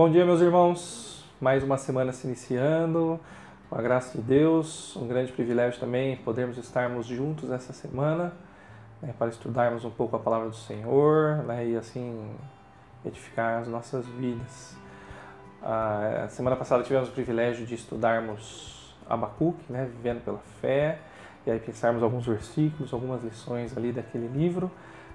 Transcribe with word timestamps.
Bom 0.00 0.08
dia, 0.08 0.24
meus 0.24 0.40
irmãos. 0.40 1.26
Mais 1.38 1.62
uma 1.62 1.76
semana 1.76 2.10
se 2.10 2.26
iniciando. 2.26 3.20
Com 3.68 3.76
a 3.76 3.82
graça 3.82 4.16
de 4.16 4.24
Deus, 4.24 4.96
um 4.96 5.06
grande 5.06 5.30
privilégio 5.30 5.78
também 5.78 6.16
podermos 6.16 6.56
estarmos 6.56 7.04
juntos 7.04 7.50
essa 7.50 7.74
semana 7.74 8.32
né, 9.02 9.12
para 9.18 9.28
estudarmos 9.28 9.84
um 9.84 9.90
pouco 9.90 10.16
a 10.16 10.18
palavra 10.18 10.48
do 10.48 10.56
Senhor 10.56 11.44
né, 11.44 11.66
e 11.68 11.76
assim 11.76 12.30
edificar 13.04 13.60
as 13.60 13.68
nossas 13.68 14.06
vidas. 14.06 14.74
A 15.62 16.28
semana 16.30 16.56
passada 16.56 16.82
tivemos 16.82 17.10
o 17.10 17.12
privilégio 17.12 17.66
de 17.66 17.74
estudarmos 17.74 18.96
Abacuque, 19.06 19.70
né, 19.70 19.84
vivendo 19.84 20.24
pela 20.24 20.38
fé, 20.62 20.98
e 21.46 21.50
aí 21.50 21.58
pensarmos 21.58 22.02
alguns 22.02 22.24
versículos, 22.24 22.94
algumas 22.94 23.22
lições 23.22 23.76
ali 23.76 23.92
daquele 23.92 24.28
livro. 24.28 24.70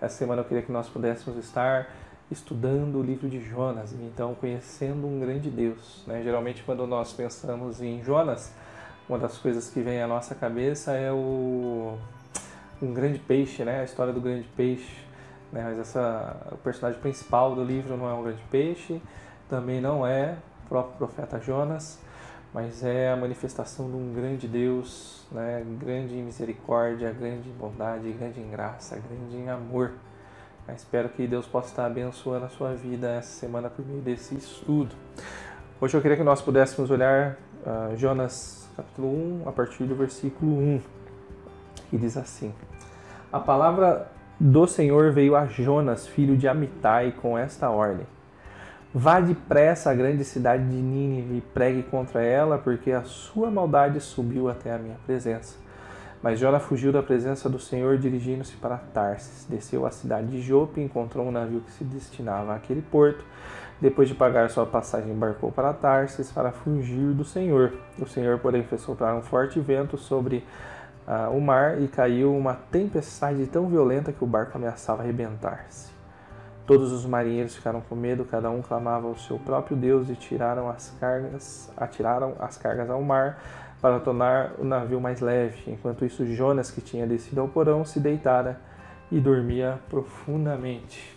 Essa 0.00 0.18
semana 0.18 0.42
eu 0.42 0.44
queria 0.44 0.62
que 0.62 0.70
nós 0.70 0.88
pudéssemos 0.88 1.36
estar 1.36 1.88
estudando 2.30 2.96
o 2.96 3.02
livro 3.02 3.28
de 3.28 3.40
Jonas, 3.40 3.92
então 3.92 4.34
conhecendo 4.34 5.06
um 5.06 5.18
grande 5.18 5.50
Deus. 5.50 6.02
Né? 6.06 6.22
Geralmente, 6.22 6.62
quando 6.62 6.86
nós 6.86 7.12
pensamos 7.12 7.80
em 7.80 8.02
Jonas, 8.02 8.52
uma 9.08 9.18
das 9.18 9.38
coisas 9.38 9.70
que 9.70 9.80
vem 9.80 10.02
à 10.02 10.06
nossa 10.06 10.34
cabeça 10.34 10.92
é 10.92 11.10
o 11.10 11.96
um 12.80 12.92
grande 12.92 13.18
peixe, 13.18 13.64
né? 13.64 13.80
A 13.80 13.84
história 13.84 14.12
do 14.12 14.20
grande 14.20 14.46
peixe. 14.56 15.02
Né? 15.52 15.62
Mas 15.64 15.78
essa, 15.78 16.36
o 16.52 16.58
personagem 16.58 17.00
principal 17.00 17.54
do 17.54 17.64
livro 17.64 17.96
não 17.96 18.08
é 18.08 18.12
um 18.12 18.22
grande 18.22 18.42
peixe, 18.50 19.00
também 19.48 19.80
não 19.80 20.06
é 20.06 20.36
o 20.64 20.68
próprio 20.68 20.96
profeta 20.98 21.40
Jonas, 21.40 21.98
mas 22.52 22.84
é 22.84 23.10
a 23.10 23.16
manifestação 23.16 23.90
de 23.90 23.96
um 23.96 24.12
grande 24.12 24.46
Deus, 24.46 25.26
né? 25.32 25.64
grande 25.80 26.14
em 26.14 26.22
misericórdia, 26.22 27.10
grande 27.12 27.48
em 27.48 27.52
bondade, 27.52 28.10
grande 28.12 28.40
em 28.40 28.50
graça, 28.50 28.96
grande 28.96 29.36
em 29.36 29.48
amor. 29.48 29.92
Espero 30.74 31.08
que 31.08 31.26
Deus 31.26 31.46
possa 31.46 31.68
estar 31.68 31.86
abençoando 31.86 32.44
a 32.44 32.48
sua 32.48 32.74
vida 32.74 33.08
essa 33.08 33.40
semana 33.40 33.70
por 33.70 33.86
meio 33.86 34.00
desse 34.00 34.34
estudo. 34.34 34.94
Hoje 35.80 35.96
eu 35.96 36.00
queria 36.02 36.16
que 36.16 36.22
nós 36.22 36.42
pudéssemos 36.42 36.90
olhar 36.90 37.38
uh, 37.64 37.96
Jonas 37.96 38.68
capítulo 38.76 39.08
1, 39.44 39.48
a 39.48 39.52
partir 39.52 39.84
do 39.84 39.94
versículo 39.94 40.52
1, 40.52 40.80
que 41.90 41.96
diz 41.96 42.16
assim: 42.16 42.52
A 43.32 43.40
palavra 43.40 44.10
do 44.38 44.66
Senhor 44.66 45.10
veio 45.12 45.34
a 45.34 45.46
Jonas, 45.46 46.06
filho 46.06 46.36
de 46.36 46.46
Amitai, 46.46 47.12
com 47.12 47.36
esta 47.36 47.70
ordem: 47.70 48.06
Vá 48.92 49.20
depressa 49.20 49.90
à 49.90 49.94
grande 49.94 50.24
cidade 50.24 50.68
de 50.68 50.76
Nínive 50.76 51.38
e 51.38 51.40
pregue 51.40 51.82
contra 51.82 52.22
ela, 52.22 52.58
porque 52.58 52.92
a 52.92 53.02
sua 53.02 53.50
maldade 53.50 54.00
subiu 54.00 54.48
até 54.48 54.72
a 54.72 54.78
minha 54.78 54.96
presença. 55.06 55.67
Mas 56.22 56.40
Jonas 56.40 56.62
fugiu 56.64 56.90
da 56.90 57.02
presença 57.02 57.48
do 57.48 57.58
Senhor, 57.58 57.96
dirigindo-se 57.96 58.56
para 58.56 58.76
Tarsis. 58.76 59.46
Desceu 59.48 59.86
à 59.86 59.90
cidade 59.90 60.26
de 60.26 60.40
Jope 60.40 60.80
e 60.80 60.84
encontrou 60.84 61.26
um 61.26 61.30
navio 61.30 61.60
que 61.60 61.70
se 61.70 61.84
destinava 61.84 62.54
àquele 62.54 62.82
porto. 62.82 63.24
Depois 63.80 64.08
de 64.08 64.14
pagar 64.14 64.50
sua 64.50 64.66
passagem, 64.66 65.12
embarcou 65.12 65.52
para 65.52 65.72
Tarsis 65.72 66.32
para 66.32 66.50
fugir 66.50 67.12
do 67.12 67.24
Senhor. 67.24 67.72
O 68.00 68.06
Senhor, 68.06 68.38
porém, 68.40 68.64
fez 68.64 68.80
soprar 68.80 69.14
um 69.14 69.22
forte 69.22 69.60
vento 69.60 69.96
sobre 69.96 70.44
uh, 71.06 71.30
o 71.30 71.40
mar 71.40 71.80
e 71.80 71.86
caiu 71.86 72.36
uma 72.36 72.54
tempestade 72.54 73.46
tão 73.46 73.68
violenta 73.68 74.12
que 74.12 74.24
o 74.24 74.26
barco 74.26 74.58
ameaçava 74.58 75.02
arrebentar-se. 75.02 75.96
Todos 76.66 76.92
os 76.92 77.06
marinheiros 77.06 77.54
ficaram 77.54 77.80
com 77.80 77.94
medo, 77.94 78.26
cada 78.26 78.50
um 78.50 78.60
clamava 78.60 79.06
ao 79.06 79.16
seu 79.16 79.38
próprio 79.38 79.76
Deus 79.76 80.10
e 80.10 80.14
tiraram 80.14 80.68
as 80.68 80.90
cargas, 81.00 81.70
atiraram 81.76 82.34
as 82.40 82.58
cargas 82.58 82.90
ao 82.90 83.00
mar 83.00 83.38
para 83.80 84.00
tornar 84.00 84.52
o 84.58 84.64
navio 84.64 85.00
mais 85.00 85.20
leve. 85.20 85.70
Enquanto 85.70 86.04
isso, 86.04 86.26
Jonas, 86.26 86.70
que 86.70 86.80
tinha 86.80 87.06
descido 87.06 87.40
ao 87.40 87.48
porão, 87.48 87.84
se 87.84 88.00
deitara 88.00 88.60
e 89.10 89.20
dormia 89.20 89.78
profundamente. 89.88 91.16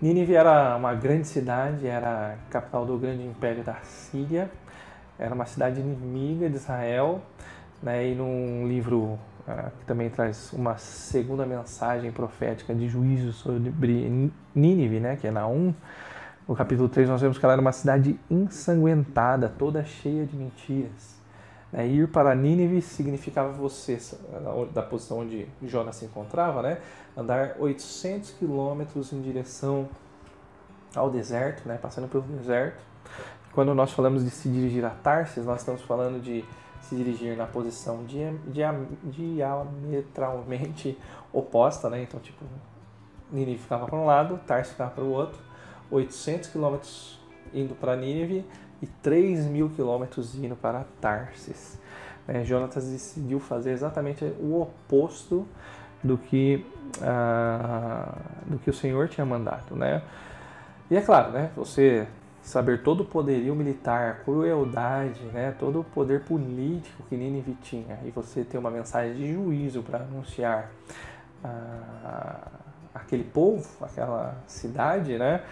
Nínive 0.00 0.34
era 0.34 0.76
uma 0.76 0.94
grande 0.94 1.28
cidade, 1.28 1.86
era 1.86 2.32
a 2.32 2.50
capital 2.50 2.86
do 2.86 2.96
grande 2.96 3.22
império 3.22 3.62
da 3.62 3.74
Síria, 3.82 4.50
era 5.18 5.34
uma 5.34 5.44
cidade 5.44 5.80
inimiga 5.80 6.48
de 6.48 6.56
Israel, 6.56 7.20
né? 7.82 8.08
e 8.08 8.14
num 8.14 8.66
livro 8.66 9.18
ah, 9.46 9.70
que 9.78 9.84
também 9.84 10.08
traz 10.08 10.52
uma 10.52 10.78
segunda 10.78 11.44
mensagem 11.44 12.10
profética 12.10 12.74
de 12.74 12.88
juízo 12.88 13.32
sobre 13.32 14.32
Nínive, 14.54 15.00
né, 15.00 15.16
que 15.16 15.26
é 15.26 15.30
Naum. 15.30 15.74
No 16.48 16.56
capítulo 16.56 16.88
3 16.88 17.08
nós 17.08 17.20
vemos 17.20 17.36
que 17.36 17.44
ela 17.44 17.52
era 17.52 17.60
uma 17.60 17.72
cidade 17.72 18.18
ensanguentada, 18.30 19.48
toda 19.48 19.84
cheia 19.84 20.24
de 20.24 20.36
mentiras. 20.36 21.19
Né, 21.72 21.86
ir 21.86 22.08
para 22.08 22.34
Nínive 22.34 22.82
significava 22.82 23.52
você, 23.52 23.98
da 24.72 24.82
posição 24.82 25.20
onde 25.20 25.46
Jonas 25.62 25.96
se 25.96 26.04
encontrava, 26.04 26.62
né, 26.62 26.78
andar 27.16 27.56
800 27.58 28.32
quilômetros 28.32 29.12
em 29.12 29.20
direção 29.20 29.88
ao 30.94 31.10
deserto, 31.10 31.66
né, 31.68 31.78
passando 31.80 32.08
pelo 32.08 32.24
deserto. 32.24 32.82
Quando 33.52 33.74
nós 33.74 33.92
falamos 33.92 34.24
de 34.24 34.30
se 34.30 34.48
dirigir 34.48 34.84
a 34.84 34.90
Tarsis, 34.90 35.44
nós 35.44 35.60
estamos 35.60 35.82
falando 35.82 36.20
de 36.20 36.44
se 36.82 36.96
dirigir 36.96 37.36
na 37.36 37.46
posição 37.46 38.04
diametralmente 38.46 40.98
oposta, 41.32 41.88
né? 41.90 42.02
Então, 42.02 42.20
tipo, 42.20 42.44
Nínive 43.30 43.58
ficava 43.58 43.86
para 43.86 43.96
um 43.96 44.04
lado, 44.04 44.40
Tarso 44.46 44.72
ficava 44.72 44.90
para 44.90 45.04
o 45.04 45.10
outro, 45.10 45.38
800 45.90 46.50
quilômetros 46.50 47.18
indo 47.52 47.74
para 47.74 47.96
Nínive 47.96 48.46
e 48.82 48.86
3 48.86 49.46
mil 49.46 49.70
quilômetros 49.70 50.34
indo 50.34 50.56
para 50.56 50.84
Tarsis. 51.00 51.78
É, 52.26 52.44
Jonatas 52.44 52.86
decidiu 52.88 53.40
fazer 53.40 53.72
exatamente 53.72 54.24
o 54.40 54.60
oposto 54.60 55.46
do 56.02 56.16
que, 56.16 56.64
uh, 56.98 58.50
do 58.50 58.58
que 58.58 58.70
o 58.70 58.72
Senhor 58.72 59.08
tinha 59.08 59.26
mandado, 59.26 59.74
né? 59.74 60.02
E 60.90 60.96
é 60.96 61.00
claro, 61.00 61.32
né? 61.32 61.50
Você 61.56 62.06
saber 62.42 62.82
todo 62.82 63.02
o 63.02 63.04
poderio 63.04 63.54
militar, 63.54 64.22
crueldade, 64.24 65.22
né, 65.26 65.54
todo 65.58 65.80
o 65.80 65.84
poder 65.84 66.24
político 66.24 67.02
que 67.08 67.16
Nínive 67.16 67.56
tinha, 67.62 67.98
e 68.04 68.10
você 68.10 68.44
ter 68.44 68.58
uma 68.58 68.70
mensagem 68.70 69.14
de 69.14 69.32
juízo 69.32 69.82
para 69.82 69.98
anunciar 69.98 70.70
ah, 71.44 72.48
aquele 72.94 73.24
povo, 73.24 73.68
aquela 73.82 74.36
cidade, 74.46 75.18
né, 75.18 75.42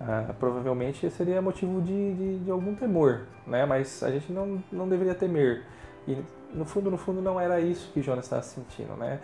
ah, 0.00 0.32
provavelmente 0.38 1.10
seria 1.10 1.42
motivo 1.42 1.80
de, 1.82 2.14
de, 2.14 2.38
de, 2.38 2.50
algum 2.50 2.74
temor, 2.74 3.22
né, 3.46 3.66
mas 3.66 4.02
a 4.02 4.10
gente 4.10 4.32
não, 4.32 4.62
não 4.70 4.88
deveria 4.88 5.14
temer. 5.14 5.64
E 6.06 6.16
no 6.54 6.64
fundo, 6.64 6.90
no 6.90 6.96
fundo, 6.96 7.20
não 7.20 7.38
era 7.40 7.60
isso 7.60 7.90
que 7.92 8.00
Jonas 8.00 8.24
estava 8.24 8.42
sentindo, 8.42 8.94
né? 8.96 9.20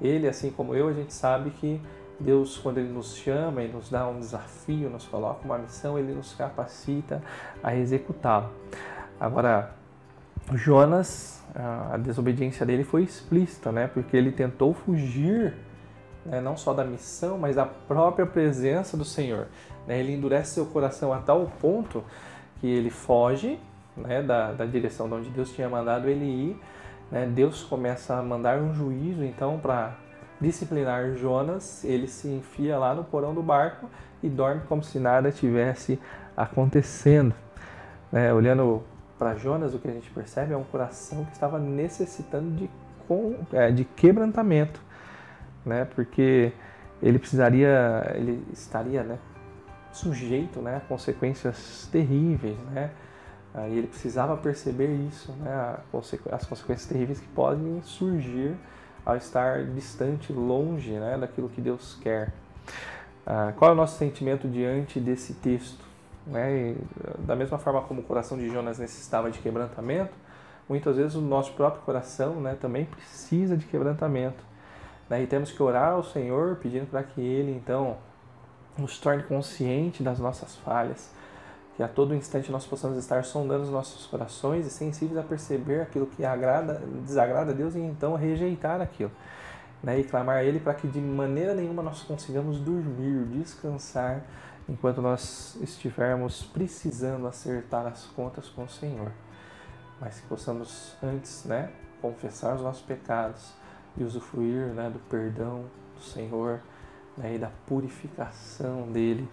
Ele, 0.00 0.28
assim 0.28 0.50
como 0.50 0.74
eu, 0.74 0.88
a 0.88 0.92
gente 0.92 1.12
sabe 1.12 1.50
que 1.50 1.80
Deus, 2.20 2.56
quando 2.58 2.78
Ele 2.78 2.92
nos 2.92 3.16
chama 3.16 3.62
e 3.62 3.68
nos 3.68 3.90
dá 3.90 4.06
um 4.06 4.20
desafio, 4.20 4.88
nos 4.88 5.06
coloca 5.06 5.44
uma 5.44 5.58
missão, 5.58 5.98
Ele 5.98 6.12
nos 6.12 6.34
capacita 6.34 7.20
a 7.62 7.74
executá-la. 7.74 8.50
Agora, 9.18 9.74
Jonas, 10.54 11.42
a 11.54 11.96
desobediência 11.96 12.64
dele 12.64 12.84
foi 12.84 13.02
explícita, 13.02 13.72
né? 13.72 13.88
Porque 13.88 14.16
ele 14.16 14.30
tentou 14.30 14.72
fugir 14.72 15.54
né? 16.24 16.40
não 16.40 16.56
só 16.56 16.72
da 16.72 16.84
missão, 16.84 17.38
mas 17.38 17.56
da 17.56 17.66
própria 17.66 18.26
presença 18.26 18.96
do 18.96 19.04
Senhor. 19.04 19.46
Né? 19.86 19.98
Ele 20.00 20.12
endurece 20.12 20.54
seu 20.54 20.66
coração 20.66 21.12
a 21.12 21.18
tal 21.18 21.50
ponto 21.60 22.04
que 22.60 22.66
ele 22.66 22.90
foge 22.90 23.58
né? 23.96 24.22
da, 24.22 24.52
da 24.52 24.64
direção 24.64 25.08
de 25.08 25.14
onde 25.14 25.30
Deus 25.30 25.52
tinha 25.52 25.68
mandado 25.68 26.08
ele 26.08 26.24
ir. 26.24 26.60
Né? 27.10 27.26
Deus 27.26 27.62
começa 27.62 28.14
a 28.16 28.22
mandar 28.22 28.58
um 28.58 28.74
juízo, 28.74 29.24
então, 29.24 29.58
para 29.58 29.96
disciplinar 30.40 31.14
Jonas, 31.14 31.84
ele 31.84 32.06
se 32.06 32.28
enfia 32.28 32.78
lá 32.78 32.94
no 32.94 33.04
porão 33.04 33.34
do 33.34 33.42
barco 33.42 33.88
e 34.22 34.28
dorme 34.28 34.62
como 34.68 34.82
se 34.82 34.98
nada 34.98 35.32
tivesse 35.32 35.98
acontecendo. 36.36 37.34
É, 38.12 38.32
olhando 38.32 38.82
para 39.18 39.34
Jonas, 39.34 39.74
o 39.74 39.78
que 39.78 39.88
a 39.88 39.92
gente 39.92 40.10
percebe 40.10 40.52
é 40.52 40.56
um 40.56 40.64
coração 40.64 41.24
que 41.24 41.32
estava 41.32 41.58
necessitando 41.58 42.50
de, 42.52 42.70
é, 43.52 43.70
de 43.70 43.84
quebrantamento, 43.84 44.80
né? 45.68 45.84
porque 45.84 46.52
ele 47.00 47.18
precisaria, 47.18 48.12
ele 48.14 48.44
estaria 48.52 49.02
né, 49.02 49.18
sujeito 49.92 50.60
né, 50.60 50.76
a 50.76 50.80
consequências 50.80 51.88
terríveis. 51.92 52.58
Né? 52.72 52.90
Ele 53.70 53.86
precisava 53.86 54.36
perceber 54.36 54.94
isso, 55.08 55.32
né, 55.32 55.76
as 56.32 56.44
consequências 56.44 56.86
terríveis 56.86 57.20
que 57.20 57.28
podem 57.28 57.80
surgir 57.82 58.54
ao 59.04 59.16
estar 59.16 59.64
distante, 59.64 60.32
longe 60.32 60.90
né, 60.90 61.16
daquilo 61.16 61.48
que 61.48 61.60
Deus 61.60 61.96
quer. 62.00 62.32
Ah, 63.26 63.52
qual 63.56 63.70
é 63.70 63.74
o 63.74 63.76
nosso 63.76 63.98
sentimento 63.98 64.48
diante 64.48 65.00
desse 65.00 65.34
texto? 65.34 65.84
Né? 66.26 66.72
E, 66.72 66.76
da 67.20 67.34
mesma 67.34 67.58
forma 67.58 67.82
como 67.82 68.00
o 68.00 68.04
coração 68.04 68.36
de 68.36 68.48
Jonas 68.50 68.78
necessitava 68.78 69.30
de 69.30 69.38
quebrantamento, 69.38 70.12
muitas 70.68 70.96
vezes 70.96 71.14
o 71.14 71.20
nosso 71.20 71.52
próprio 71.52 71.82
coração 71.82 72.40
né, 72.40 72.56
também 72.60 72.84
precisa 72.84 73.56
de 73.56 73.66
quebrantamento. 73.66 74.47
Né? 75.08 75.22
E 75.22 75.26
temos 75.26 75.50
que 75.50 75.62
orar 75.62 75.92
ao 75.92 76.04
Senhor 76.04 76.56
pedindo 76.56 76.86
para 76.86 77.02
que 77.02 77.20
Ele 77.20 77.52
então 77.52 77.96
nos 78.76 78.98
torne 78.98 79.22
consciente 79.24 80.02
das 80.02 80.18
nossas 80.18 80.56
falhas, 80.56 81.10
que 81.76 81.82
a 81.82 81.88
todo 81.88 82.14
instante 82.14 82.50
nós 82.50 82.66
possamos 82.66 82.96
estar 82.98 83.24
sondando 83.24 83.64
os 83.64 83.70
nossos 83.70 84.06
corações 84.06 84.66
e 84.66 84.70
sensíveis 84.70 85.18
a 85.18 85.22
perceber 85.22 85.80
aquilo 85.80 86.06
que 86.06 86.24
agrada, 86.24 86.82
desagrada 87.04 87.52
a 87.52 87.54
Deus 87.54 87.74
e 87.74 87.80
então 87.80 88.14
rejeitar 88.14 88.80
aquilo. 88.80 89.10
Né? 89.82 90.00
E 90.00 90.04
clamar 90.04 90.38
a 90.38 90.44
Ele 90.44 90.60
para 90.60 90.74
que 90.74 90.88
de 90.88 91.00
maneira 91.00 91.54
nenhuma 91.54 91.82
nós 91.82 92.02
consigamos 92.02 92.58
dormir, 92.60 93.24
descansar 93.26 94.22
enquanto 94.68 95.00
nós 95.00 95.56
estivermos 95.60 96.42
precisando 96.42 97.26
acertar 97.26 97.86
as 97.86 98.04
contas 98.06 98.48
com 98.48 98.64
o 98.64 98.68
Senhor. 98.68 99.12
Mas 100.00 100.20
que 100.20 100.26
possamos 100.26 100.96
antes, 101.02 101.44
né, 101.44 101.70
confessar 102.00 102.54
os 102.54 102.62
nossos 102.62 102.82
pecados 102.82 103.52
e 103.98 104.04
usufruir, 104.04 104.66
né, 104.68 104.88
do 104.90 104.98
perdão 105.10 105.64
do 105.94 106.02
Senhor 106.02 106.60
né, 107.16 107.34
e 107.34 107.38
da 107.38 107.50
purificação 107.66 108.90
dele 108.92 109.28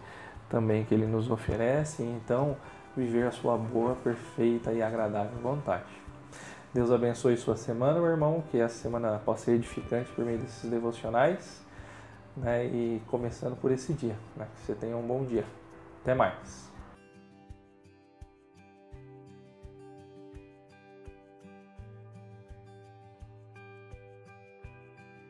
também 0.50 0.84
que 0.84 0.94
ele 0.94 1.06
nos 1.06 1.30
oferece, 1.30 2.04
e 2.04 2.06
então 2.06 2.56
viver 2.96 3.28
a 3.28 3.32
sua 3.32 3.58
boa, 3.58 3.96
perfeita 3.96 4.72
e 4.72 4.82
agradável 4.82 5.38
vontade. 5.42 5.86
Deus 6.74 6.92
abençoe 6.92 7.38
sua 7.38 7.56
semana, 7.56 8.00
meu 8.00 8.10
irmão, 8.10 8.44
que 8.52 8.60
essa 8.60 8.76
semana 8.76 9.20
possa 9.24 9.46
ser 9.46 9.52
edificante 9.54 10.12
por 10.12 10.26
meio 10.26 10.38
desses 10.38 10.70
devocionais, 10.70 11.64
né, 12.36 12.66
e 12.66 13.02
começando 13.08 13.56
por 13.56 13.72
esse 13.72 13.94
dia, 13.94 14.16
né, 14.36 14.48
que 14.56 14.62
você 14.62 14.76
tenha 14.76 14.96
um 14.98 15.06
bom 15.06 15.24
dia. 15.24 15.46
Até 16.02 16.14
mais. 16.14 16.75